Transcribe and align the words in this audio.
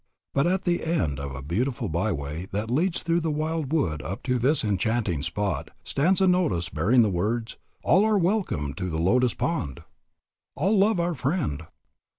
But 0.33 0.47
at 0.47 0.63
the 0.63 0.83
end 0.83 1.19
of 1.19 1.35
a 1.35 1.43
beautiful 1.43 1.87
by 1.87 2.11
way 2.11 2.47
that 2.53 2.71
leads 2.71 3.03
through 3.03 3.19
the 3.19 3.29
wildwood 3.29 4.01
up 4.01 4.23
to 4.23 4.39
this 4.39 4.63
enchanting 4.63 5.21
spot, 5.21 5.69
stands 5.83 6.21
a 6.21 6.27
notice 6.27 6.69
bearing 6.69 7.03
the 7.03 7.11
words 7.11 7.57
"All 7.83 8.03
are 8.05 8.17
welcome 8.17 8.73
to 8.73 8.89
the 8.89 8.97
Lotus 8.97 9.35
Pond." 9.35 9.83
All 10.55 10.75
love 10.75 10.99
our 10.99 11.13
friend. 11.13 11.67